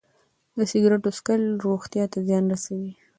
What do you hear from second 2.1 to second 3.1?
ته زیان رسوي.